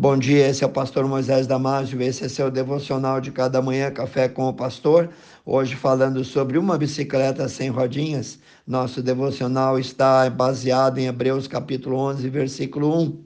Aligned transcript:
Bom 0.00 0.16
dia, 0.16 0.46
esse 0.46 0.62
é 0.62 0.66
o 0.68 0.70
pastor 0.70 1.08
Moisés 1.08 1.48
Damásio, 1.48 2.00
esse 2.00 2.24
é 2.24 2.28
seu 2.28 2.52
devocional 2.52 3.20
de 3.20 3.32
cada 3.32 3.60
manhã, 3.60 3.90
Café 3.90 4.28
com 4.28 4.48
o 4.48 4.54
Pastor. 4.54 5.10
Hoje 5.44 5.74
falando 5.74 6.22
sobre 6.22 6.56
uma 6.56 6.78
bicicleta 6.78 7.48
sem 7.48 7.68
rodinhas. 7.68 8.38
Nosso 8.64 9.02
devocional 9.02 9.76
está 9.76 10.30
baseado 10.30 10.98
em 10.98 11.08
Hebreus 11.08 11.48
capítulo 11.48 11.96
11, 11.96 12.28
versículo 12.28 12.96
1. 12.96 13.24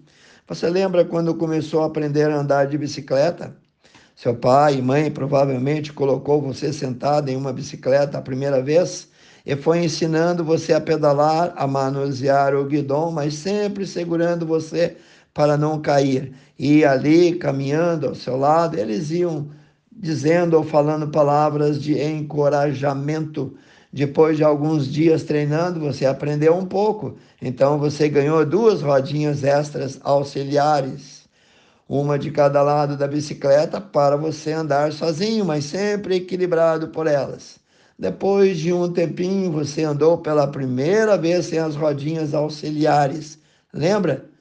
Você 0.49 0.71
lembra 0.71 1.05
quando 1.05 1.35
começou 1.35 1.83
a 1.83 1.87
aprender 1.89 2.31
a 2.31 2.39
andar 2.39 2.67
de 2.69 2.79
bicicleta? 2.79 3.55
Seu 4.17 4.35
pai 4.35 4.77
e 4.77 4.83
mãe 4.83 5.11
provavelmente 5.11 5.93
colocou 5.93 6.41
você 6.41 6.73
sentado 6.73 7.29
em 7.29 7.37
uma 7.37 7.53
bicicleta 7.53 8.17
a 8.17 8.23
primeira 8.23 8.63
vez 8.63 9.11
e 9.45 9.55
foi 9.57 9.85
ensinando 9.85 10.43
você 10.43 10.73
a 10.73 10.81
pedalar, 10.81 11.53
a 11.55 11.67
manusear 11.67 12.55
o 12.55 12.65
guidão, 12.65 13.11
mas 13.11 13.35
sempre 13.35 13.87
segurando 13.87 14.47
você 14.47 14.97
para 15.35 15.57
não 15.57 15.81
cair. 15.81 16.33
E 16.59 16.85
ali, 16.85 17.35
caminhando 17.35 18.09
ao 18.09 18.15
seu 18.15 18.37
lado, 18.37 18.79
eles 18.79 19.11
iam 19.11 19.51
dizendo 19.91 20.57
ou 20.57 20.65
falando 20.65 21.09
palavras 21.09 21.81
de 21.81 22.01
encorajamento. 22.01 23.55
Depois 23.93 24.37
de 24.37 24.45
alguns 24.45 24.91
dias 24.91 25.23
treinando, 25.23 25.79
você 25.81 26.07
aprendeu 26.07 26.57
um 26.57 26.65
pouco. 26.65 27.17
Então 27.41 27.79
você 27.79 28.09
ganhou 28.09 28.45
duas 28.47 28.81
rodinhas 28.81 29.45
extras 29.45 30.01
auxiliares, 30.03 31.29
uma 31.89 32.19
de 32.19 32.31
cada 32.31 32.63
lado 32.63 32.97
da 32.97 33.07
bicicleta 33.07 33.81
para 33.81 34.17
você 34.17 34.53
andar 34.53 34.93
sozinho, 34.93 35.45
mas 35.45 35.65
sempre 35.65 36.17
equilibrado 36.17 36.89
por 36.89 37.07
elas. 37.07 37.61
Depois 37.99 38.59
de 38.59 38.73
um 38.73 38.91
tempinho, 38.91 39.53
você 39.53 39.85
andou 39.85 40.19
pela 40.19 40.49
primeira 40.49 41.17
vez 41.19 41.47
sem 41.47 41.59
as 41.59 41.77
rodinhas 41.77 42.33
auxiliares. 42.33 43.39
Lembra? 43.73 44.32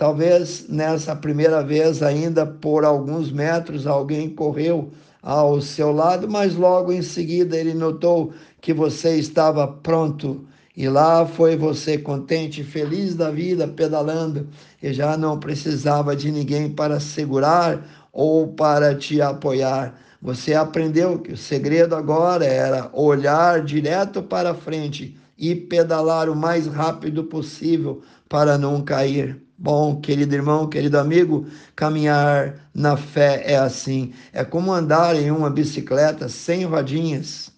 Talvez 0.00 0.64
nessa 0.66 1.14
primeira 1.14 1.62
vez, 1.62 2.02
ainda 2.02 2.46
por 2.46 2.86
alguns 2.86 3.30
metros, 3.30 3.86
alguém 3.86 4.30
correu 4.30 4.90
ao 5.22 5.60
seu 5.60 5.92
lado, 5.92 6.26
mas 6.26 6.54
logo 6.54 6.90
em 6.90 7.02
seguida 7.02 7.54
ele 7.54 7.74
notou 7.74 8.32
que 8.62 8.72
você 8.72 9.16
estava 9.16 9.68
pronto. 9.68 10.42
E 10.74 10.88
lá 10.88 11.26
foi 11.26 11.54
você 11.54 11.98
contente, 11.98 12.64
feliz 12.64 13.14
da 13.14 13.30
vida, 13.30 13.68
pedalando, 13.68 14.48
e 14.82 14.90
já 14.90 15.18
não 15.18 15.38
precisava 15.38 16.16
de 16.16 16.32
ninguém 16.32 16.70
para 16.70 16.98
segurar 16.98 17.86
ou 18.10 18.54
para 18.54 18.94
te 18.94 19.20
apoiar. 19.20 20.00
Você 20.22 20.54
aprendeu 20.54 21.18
que 21.18 21.32
o 21.32 21.36
segredo 21.36 21.94
agora 21.94 22.46
era 22.46 22.88
olhar 22.94 23.62
direto 23.62 24.22
para 24.22 24.54
frente 24.54 25.14
e 25.36 25.54
pedalar 25.54 26.30
o 26.30 26.34
mais 26.34 26.66
rápido 26.66 27.24
possível 27.24 28.00
para 28.30 28.56
não 28.56 28.80
cair. 28.80 29.49
Bom, 29.62 30.00
querido 30.00 30.34
irmão, 30.34 30.66
querido 30.66 30.98
amigo, 30.98 31.46
caminhar 31.76 32.70
na 32.74 32.96
fé 32.96 33.42
é 33.44 33.58
assim. 33.58 34.14
É 34.32 34.42
como 34.42 34.72
andar 34.72 35.14
em 35.14 35.30
uma 35.30 35.50
bicicleta 35.50 36.30
sem 36.30 36.64
rodinhas. 36.64 37.52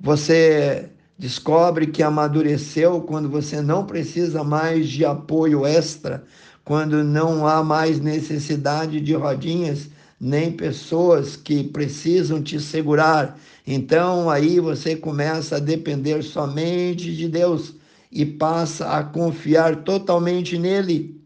Você 0.00 0.90
descobre 1.16 1.86
que 1.86 2.02
amadureceu 2.02 3.00
quando 3.02 3.30
você 3.30 3.60
não 3.62 3.86
precisa 3.86 4.42
mais 4.42 4.88
de 4.88 5.04
apoio 5.04 5.64
extra, 5.64 6.24
quando 6.64 7.04
não 7.04 7.46
há 7.46 7.62
mais 7.62 8.00
necessidade 8.00 9.00
de 9.00 9.14
rodinhas, 9.14 9.88
nem 10.20 10.50
pessoas 10.50 11.36
que 11.36 11.62
precisam 11.62 12.42
te 12.42 12.58
segurar. 12.58 13.38
Então 13.64 14.28
aí 14.28 14.58
você 14.58 14.96
começa 14.96 15.56
a 15.56 15.60
depender 15.60 16.20
somente 16.24 17.14
de 17.14 17.28
Deus 17.28 17.76
e 18.16 18.24
passa 18.24 18.92
a 18.96 19.04
confiar 19.04 19.84
totalmente 19.84 20.56
nele. 20.56 21.20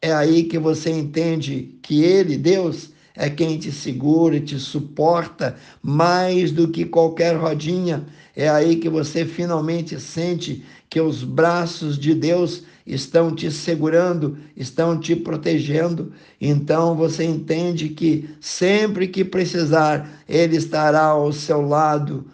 É 0.00 0.12
aí 0.12 0.44
que 0.44 0.56
você 0.56 0.88
entende 0.88 1.76
que 1.82 2.04
ele, 2.04 2.38
Deus, 2.38 2.90
é 3.12 3.28
quem 3.28 3.58
te 3.58 3.72
segura 3.72 4.36
e 4.36 4.40
te 4.40 4.56
suporta 4.56 5.56
mais 5.82 6.52
do 6.52 6.68
que 6.68 6.84
qualquer 6.84 7.34
rodinha. 7.36 8.06
É 8.36 8.48
aí 8.48 8.76
que 8.76 8.88
você 8.88 9.24
finalmente 9.24 9.98
sente 9.98 10.64
que 10.88 11.00
os 11.00 11.24
braços 11.24 11.98
de 11.98 12.14
Deus 12.14 12.62
estão 12.86 13.34
te 13.34 13.50
segurando, 13.50 14.38
estão 14.56 14.96
te 14.96 15.16
protegendo. 15.16 16.12
Então 16.40 16.94
você 16.94 17.24
entende 17.24 17.88
que 17.88 18.30
sempre 18.40 19.08
que 19.08 19.24
precisar, 19.24 20.08
Ele 20.28 20.56
estará 20.56 21.06
ao 21.06 21.32
seu 21.32 21.62
lado 21.62 22.30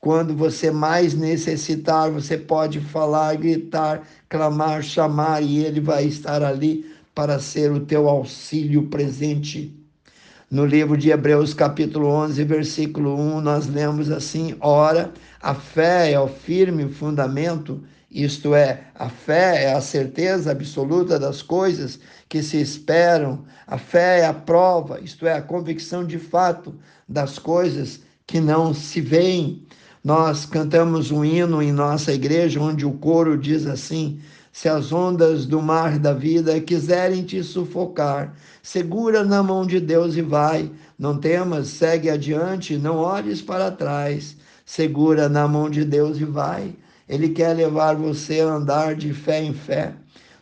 quando 0.00 0.34
você 0.34 0.70
mais 0.70 1.12
necessitar, 1.12 2.10
você 2.10 2.38
pode 2.38 2.80
falar, 2.80 3.36
gritar, 3.36 4.02
clamar, 4.28 4.82
chamar, 4.82 5.42
e 5.42 5.62
ele 5.64 5.80
vai 5.80 6.04
estar 6.04 6.42
ali 6.42 6.90
para 7.14 7.38
ser 7.38 7.70
o 7.70 7.80
teu 7.80 8.08
auxílio 8.08 8.88
presente. 8.88 9.76
No 10.50 10.64
livro 10.64 10.96
de 10.96 11.10
Hebreus, 11.10 11.52
capítulo 11.52 12.08
11, 12.08 12.42
versículo 12.44 13.14
1, 13.14 13.40
nós 13.42 13.66
lemos 13.66 14.10
assim: 14.10 14.56
Ora, 14.58 15.12
a 15.40 15.54
fé 15.54 16.10
é 16.10 16.18
o 16.18 16.26
firme 16.26 16.88
fundamento, 16.88 17.82
isto 18.10 18.54
é, 18.54 18.84
a 18.94 19.08
fé 19.08 19.64
é 19.64 19.74
a 19.74 19.80
certeza 19.80 20.50
absoluta 20.50 21.18
das 21.18 21.42
coisas 21.42 22.00
que 22.28 22.42
se 22.42 22.60
esperam, 22.60 23.44
a 23.66 23.78
fé 23.78 24.20
é 24.20 24.26
a 24.26 24.34
prova, 24.34 24.98
isto 25.00 25.26
é, 25.26 25.34
a 25.34 25.42
convicção 25.42 26.04
de 26.04 26.18
fato 26.18 26.74
das 27.08 27.38
coisas 27.38 28.00
que 28.26 28.40
não 28.40 28.72
se 28.72 29.00
veem. 29.00 29.66
Nós 30.02 30.46
cantamos 30.46 31.10
um 31.10 31.22
hino 31.22 31.60
em 31.62 31.72
nossa 31.72 32.10
igreja 32.10 32.58
onde 32.58 32.86
o 32.86 32.92
coro 32.92 33.36
diz 33.36 33.66
assim: 33.66 34.18
Se 34.50 34.66
as 34.66 34.92
ondas 34.92 35.44
do 35.44 35.60
mar 35.60 35.98
da 35.98 36.14
vida 36.14 36.58
quiserem 36.58 37.22
te 37.22 37.42
sufocar, 37.42 38.34
segura 38.62 39.22
na 39.22 39.42
mão 39.42 39.66
de 39.66 39.78
Deus 39.78 40.16
e 40.16 40.22
vai. 40.22 40.70
Não 40.98 41.18
temas, 41.18 41.68
segue 41.68 42.08
adiante, 42.08 42.78
não 42.78 42.96
olhes 42.96 43.42
para 43.42 43.70
trás. 43.70 44.36
Segura 44.64 45.28
na 45.28 45.46
mão 45.46 45.68
de 45.68 45.84
Deus 45.84 46.18
e 46.18 46.24
vai. 46.24 46.74
Ele 47.06 47.28
quer 47.28 47.52
levar 47.54 47.94
você 47.94 48.40
a 48.40 48.54
andar 48.54 48.94
de 48.94 49.12
fé 49.12 49.42
em 49.42 49.52
fé. 49.52 49.92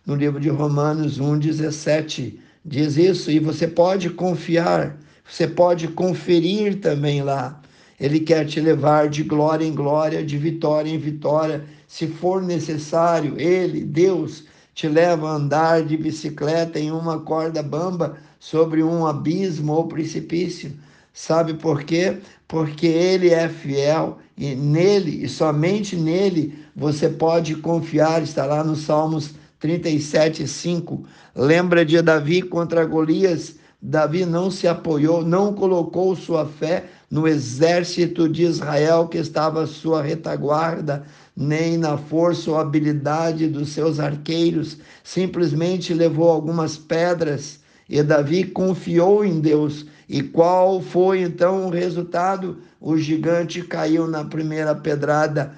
No 0.07 0.15
livro 0.15 0.39
de 0.39 0.51
Romanos 0.51 1.19
1,17 1.19 2.39
diz 2.65 2.97
isso, 2.97 3.29
e 3.29 3.41
você 3.41 3.67
pode 3.67 4.11
confiar, 4.11 4.97
você 5.29 5.49
pode 5.49 5.89
conferir 5.89 6.81
também 6.81 7.23
lá. 7.23 7.61
Ele 8.01 8.21
quer 8.21 8.47
te 8.47 8.61
levar 8.61 9.09
de 9.09 9.23
glória 9.23 9.65
em 9.65 9.75
glória, 9.75 10.25
de 10.25 10.39
vitória 10.39 10.91
em 10.91 10.99
vitória. 10.99 11.65
Se 11.87 12.07
for 12.07 12.41
necessário, 12.41 13.41
Ele, 13.41 13.85
Deus, 13.85 14.45
te 14.75 14.87
leva 14.87 15.29
a 15.29 15.35
andar 15.35 15.83
de 15.83 15.97
bicicleta 15.97 16.79
em 16.79 16.93
uma 16.93 17.21
corda 17.21 17.63
bamba 17.63 18.17
sobre 18.39 18.83
um 18.83 19.07
abismo 19.07 19.73
ou 19.73 19.89
precipício. 19.89 20.73
Sabe 21.13 21.55
por 21.55 21.83
quê? 21.83 22.19
Porque 22.47 22.87
Ele 22.87 23.31
é 23.31 23.49
fiel 23.49 24.19
e 24.37 24.55
nele, 24.55 25.25
e 25.25 25.29
somente 25.29 25.97
nele, 25.97 26.57
você 26.77 27.09
pode 27.09 27.57
confiar. 27.57 28.23
Está 28.23 28.47
lá 28.47 28.63
no 28.63 28.77
Salmos 28.77 29.35
37, 29.59 30.47
5. 30.47 31.05
Lembra 31.35 31.85
de 31.85 32.01
Davi 32.01 32.43
contra 32.43 32.85
Golias? 32.85 33.57
Davi 33.83 34.25
não 34.25 34.51
se 34.51 34.67
apoiou, 34.69 35.25
não 35.25 35.53
colocou 35.53 36.15
sua 36.15 36.47
fé 36.47 36.85
no 37.11 37.27
exército 37.27 38.29
de 38.29 38.45
Israel 38.45 39.09
que 39.09 39.19
estava 39.19 39.63
à 39.63 39.67
sua 39.67 40.03
retaguarda, 40.03 41.05
nem 41.37 41.79
na 41.79 41.97
força 41.97 42.51
ou 42.51 42.59
habilidade 42.59 43.49
dos 43.49 43.71
seus 43.71 43.99
arqueiros, 43.99 44.79
simplesmente 45.03 45.95
levou 45.95 46.29
algumas 46.29 46.77
pedras 46.77 47.61
e 47.89 48.03
Davi 48.03 48.45
confiou 48.45 49.25
em 49.25 49.41
Deus. 49.41 49.87
E 50.09 50.23
qual 50.23 50.83
foi 50.83 51.23
então 51.23 51.67
o 51.67 51.71
resultado? 51.71 52.59
O 52.81 52.97
gigante 52.99 53.63
caiu 53.63 54.07
na 54.07 54.25
primeira 54.25 54.75
pedrada. 54.75 55.55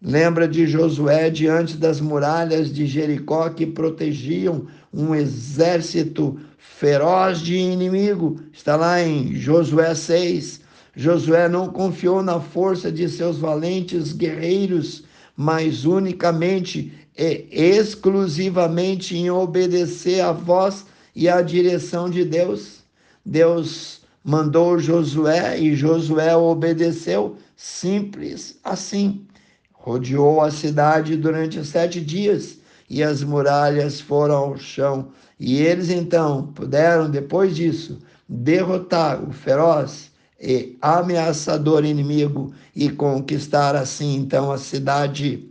Lembra 0.00 0.46
de 0.46 0.66
Josué 0.66 1.30
diante 1.30 1.76
das 1.76 2.00
muralhas 2.00 2.72
de 2.72 2.86
Jericó 2.86 3.48
que 3.48 3.66
protegiam 3.66 4.66
um 4.92 5.14
exército 5.14 6.38
feroz 6.58 7.40
de 7.40 7.56
inimigo? 7.56 8.40
Está 8.52 8.76
lá 8.76 9.02
em 9.02 9.34
Josué 9.34 9.94
6. 9.94 10.65
Josué 10.98 11.46
não 11.46 11.68
confiou 11.68 12.22
na 12.22 12.40
força 12.40 12.90
de 12.90 13.06
seus 13.06 13.36
valentes 13.36 14.14
guerreiros, 14.14 15.04
mas 15.36 15.84
unicamente 15.84 16.90
e 17.18 17.46
exclusivamente 17.50 19.14
em 19.14 19.30
obedecer 19.30 20.22
à 20.22 20.32
voz 20.32 20.86
e 21.14 21.28
à 21.28 21.42
direção 21.42 22.08
de 22.08 22.24
Deus. 22.24 22.80
Deus 23.24 24.00
mandou 24.24 24.78
Josué 24.78 25.60
e 25.60 25.76
Josué 25.76 26.34
obedeceu, 26.34 27.36
simples 27.54 28.58
assim. 28.64 29.26
Rodeou 29.74 30.40
a 30.40 30.50
cidade 30.50 31.14
durante 31.14 31.62
sete 31.62 32.00
dias 32.00 32.58
e 32.88 33.02
as 33.02 33.22
muralhas 33.22 34.00
foram 34.00 34.34
ao 34.34 34.56
chão. 34.56 35.08
E 35.38 35.60
eles 35.60 35.90
então 35.90 36.46
puderam, 36.54 37.10
depois 37.10 37.54
disso, 37.54 37.98
derrotar 38.26 39.22
o 39.22 39.30
feroz 39.30 40.15
e 40.40 40.76
ameaçador 40.80 41.84
inimigo 41.84 42.52
e 42.74 42.90
conquistar 42.90 43.74
assim 43.74 44.16
então 44.16 44.52
a 44.52 44.58
cidade. 44.58 45.50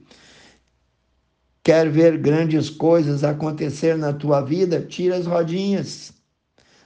Quer 1.63 1.89
ver 1.89 2.19
grandes 2.19 2.69
coisas 2.69 3.23
acontecer 3.23 3.97
na 3.97 4.13
tua 4.13 4.41
vida? 4.41 4.81
Tira 4.81 5.17
as 5.17 5.25
rodinhas. 5.25 6.13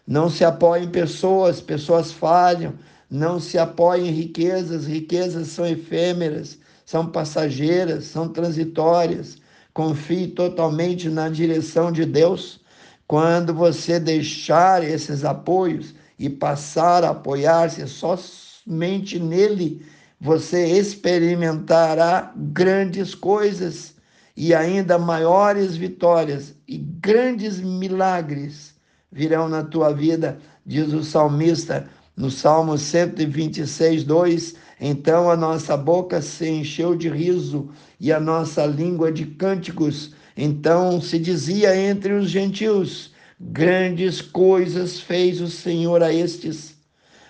Não 0.07 0.29
se 0.29 0.45
apoie 0.45 0.85
em 0.85 0.89
pessoas, 0.89 1.59
pessoas 1.59 2.11
falham. 2.11 2.73
Não 3.11 3.39
se 3.39 3.57
apoie 3.57 4.07
em 4.07 4.11
riquezas, 4.11 4.85
riquezas 4.85 5.47
são 5.47 5.65
efêmeras, 5.65 6.59
são 6.85 7.07
passageiras, 7.07 8.05
são 8.05 8.29
transitórias. 8.29 9.37
Confie 9.73 10.27
totalmente 10.27 11.09
na 11.09 11.27
direção 11.27 11.91
de 11.91 12.05
Deus. 12.05 12.61
Quando 13.07 13.53
você 13.53 13.99
deixar 13.99 14.83
esses 14.83 15.25
apoios, 15.25 15.93
e 16.19 16.29
passar 16.29 17.03
a 17.03 17.11
apoiar-se 17.11 17.87
somente 17.87 19.17
nele, 19.17 19.85
você 20.19 20.77
experimentará 20.77 22.33
grandes 22.35 23.15
coisas 23.15 23.95
e 24.35 24.53
ainda 24.53 24.99
maiores 24.99 25.77
vitórias 25.77 26.53
e 26.67 26.77
grandes 26.77 27.59
milagres 27.59 28.75
virão 29.11 29.47
na 29.49 29.63
tua 29.63 29.93
vida, 29.93 30.39
diz 30.65 30.93
o 30.93 31.03
salmista 31.03 31.89
no 32.15 32.29
Salmo 32.29 32.77
126, 32.77 34.03
2. 34.03 34.55
Então 34.81 35.31
a 35.31 35.37
nossa 35.37 35.75
boca 35.77 36.21
se 36.21 36.49
encheu 36.49 36.95
de 36.95 37.09
riso 37.09 37.69
e 37.99 38.11
a 38.11 38.19
nossa 38.19 38.65
língua 38.65 39.11
de 39.11 39.25
cânticos. 39.25 40.13
Então 40.35 41.01
se 41.01 41.17
dizia 41.17 41.75
entre 41.75 42.13
os 42.13 42.29
gentios: 42.29 43.13
Grandes 43.39 44.21
coisas 44.21 44.99
fez 44.99 45.39
o 45.39 45.47
Senhor 45.47 46.03
a 46.03 46.13
estes. 46.13 46.75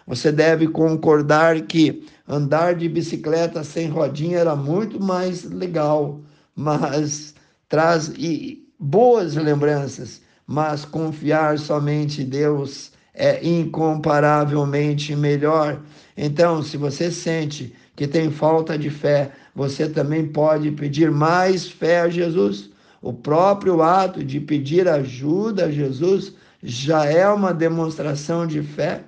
Você 0.08 0.32
deve 0.32 0.68
concordar 0.68 1.62
que 1.62 2.04
andar 2.28 2.74
de 2.74 2.90
bicicleta 2.90 3.64
sem 3.64 3.88
rodinha 3.88 4.40
era 4.40 4.56
muito 4.56 5.00
mais 5.00 5.44
legal, 5.44 6.20
mas 6.56 7.36
traz 7.68 8.12
e 8.18 8.68
boas 8.80 9.36
lembranças, 9.36 10.22
mas 10.48 10.84
confiar 10.84 11.60
somente 11.60 12.24
em 12.24 12.26
Deus 12.26 12.92
é 13.14 13.48
incomparavelmente 13.48 15.16
melhor. 15.16 15.80
Então, 16.18 16.64
se 16.64 16.76
você 16.76 17.12
sente 17.12 17.76
que 17.96 18.08
tem 18.08 18.32
falta 18.32 18.80
de 18.80 18.90
fé, 18.90 19.32
você 19.54 19.88
também 19.88 20.26
pode 20.26 20.72
pedir 20.72 21.12
mais 21.12 21.70
fé 21.70 22.02
a 22.02 22.10
Jesus. 22.10 22.72
O 23.02 23.14
próprio 23.14 23.82
ato 23.82 24.24
de 24.24 24.40
pedir 24.40 24.88
ajuda 24.88 25.66
a 25.66 25.72
Jesus 25.72 26.34
já 26.62 27.06
é 27.06 27.28
uma 27.30 27.54
demonstração 27.54 28.46
de 28.46 28.62
fé, 28.62 29.04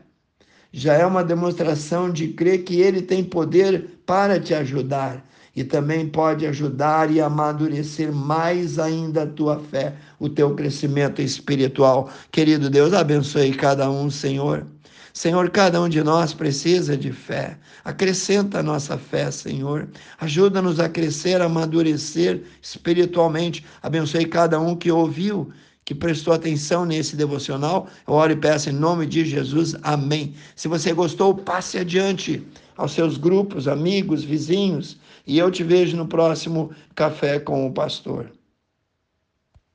já 0.71 0.93
é 0.93 1.05
uma 1.05 1.23
demonstração 1.23 2.09
de 2.09 2.29
crer 2.29 2.63
que 2.63 2.79
Ele 2.79 3.01
tem 3.01 3.23
poder 3.23 4.01
para 4.05 4.39
te 4.39 4.53
ajudar 4.53 5.25
e 5.55 5.63
também 5.63 6.07
pode 6.07 6.47
ajudar 6.47 7.11
e 7.11 7.19
amadurecer 7.19 8.11
mais 8.11 8.79
ainda 8.79 9.23
a 9.23 9.27
tua 9.27 9.59
fé, 9.59 9.93
o 10.17 10.29
teu 10.29 10.55
crescimento 10.55 11.21
espiritual. 11.21 12.09
Querido 12.31 12.69
Deus, 12.69 12.93
abençoe 12.93 13.53
cada 13.53 13.91
um, 13.91 14.09
Senhor. 14.09 14.65
Senhor, 15.13 15.49
cada 15.49 15.81
um 15.81 15.89
de 15.89 16.01
nós 16.03 16.33
precisa 16.33 16.95
de 16.95 17.11
fé. 17.11 17.57
Acrescenta 17.83 18.59
a 18.59 18.63
nossa 18.63 18.97
fé, 18.97 19.29
Senhor. 19.29 19.87
Ajuda-nos 20.19 20.79
a 20.79 20.87
crescer, 20.87 21.41
a 21.41 21.45
amadurecer 21.45 22.41
espiritualmente. 22.61 23.65
Abençoe 23.81 24.25
cada 24.25 24.59
um 24.59 24.75
que 24.75 24.91
ouviu, 24.91 25.51
que 25.83 25.93
prestou 25.93 26.33
atenção 26.33 26.85
nesse 26.85 27.15
devocional. 27.15 27.87
Eu 28.07 28.13
oro 28.13 28.31
e 28.31 28.35
peço 28.37 28.69
em 28.69 28.73
nome 28.73 29.05
de 29.05 29.25
Jesus. 29.25 29.75
Amém. 29.83 30.33
Se 30.55 30.67
você 30.67 30.93
gostou, 30.93 31.35
passe 31.35 31.77
adiante 31.77 32.45
aos 32.77 32.93
seus 32.93 33.17
grupos, 33.17 33.67
amigos, 33.67 34.23
vizinhos. 34.23 34.97
E 35.27 35.37
eu 35.37 35.51
te 35.51 35.63
vejo 35.63 35.97
no 35.97 36.07
próximo 36.07 36.71
Café 36.95 37.39
com 37.39 37.67
o 37.67 37.71
Pastor. 37.71 38.31